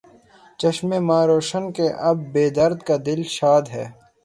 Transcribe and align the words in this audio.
چشمِ 0.59 0.89
ما 1.07 1.19
روشن، 1.29 1.63
کہ 1.75 1.85
اس 2.07 2.17
بے 2.33 2.45
درد 2.57 2.79
کا 2.87 2.95
دل 3.05 3.21
شاد 3.37 3.65
ہے 3.75 3.85